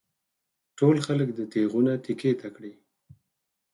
[0.77, 2.73] ټول خلک دې تېغونه تېکې ته کړي.